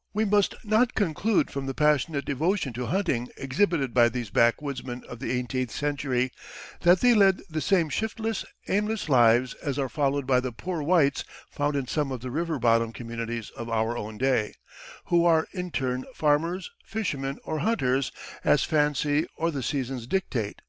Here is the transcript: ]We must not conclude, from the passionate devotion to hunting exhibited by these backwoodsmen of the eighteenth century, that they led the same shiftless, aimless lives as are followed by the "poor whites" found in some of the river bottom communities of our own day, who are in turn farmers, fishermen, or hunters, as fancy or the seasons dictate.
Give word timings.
]We 0.14 0.24
must 0.24 0.54
not 0.64 0.94
conclude, 0.94 1.50
from 1.50 1.66
the 1.66 1.74
passionate 1.74 2.24
devotion 2.24 2.72
to 2.74 2.86
hunting 2.86 3.26
exhibited 3.36 3.92
by 3.92 4.10
these 4.10 4.30
backwoodsmen 4.30 5.02
of 5.08 5.18
the 5.18 5.32
eighteenth 5.32 5.72
century, 5.72 6.30
that 6.82 7.00
they 7.00 7.14
led 7.14 7.42
the 7.50 7.60
same 7.60 7.88
shiftless, 7.88 8.44
aimless 8.68 9.08
lives 9.08 9.54
as 9.54 9.80
are 9.80 9.88
followed 9.88 10.24
by 10.24 10.38
the 10.38 10.52
"poor 10.52 10.82
whites" 10.84 11.24
found 11.50 11.74
in 11.74 11.88
some 11.88 12.12
of 12.12 12.20
the 12.20 12.30
river 12.30 12.60
bottom 12.60 12.92
communities 12.92 13.50
of 13.56 13.68
our 13.68 13.96
own 13.98 14.18
day, 14.18 14.54
who 15.06 15.24
are 15.24 15.48
in 15.52 15.72
turn 15.72 16.04
farmers, 16.14 16.70
fishermen, 16.86 17.40
or 17.42 17.58
hunters, 17.58 18.12
as 18.44 18.62
fancy 18.62 19.26
or 19.36 19.50
the 19.50 19.64
seasons 19.64 20.06
dictate. 20.06 20.62